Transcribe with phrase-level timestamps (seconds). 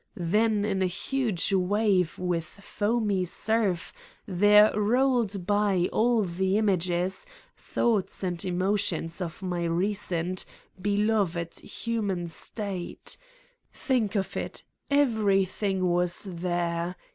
[0.17, 3.93] Then in a huge wave with foamy surf
[4.25, 10.43] there rolled by all the images, thoughts and emo tions of my recent,
[10.81, 13.15] beloved human state:
[13.71, 16.95] think of it: everything was there